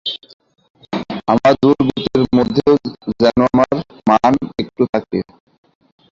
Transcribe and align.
আমার 1.27 1.53
দুর্গতির 1.61 2.23
মধ্যেও 2.37 2.73
যেন 3.21 3.37
আমার 3.49 3.69
মান 4.09 4.33
একটু 4.61 4.83
থাকে। 4.93 5.19